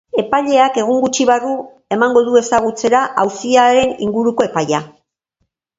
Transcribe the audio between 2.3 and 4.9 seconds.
du ezagutzera auziaren inguruko epaia.